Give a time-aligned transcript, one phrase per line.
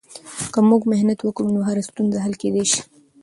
[0.53, 2.81] که موږ محنت وکړو، نو هره ستونزه حل کیدای سي.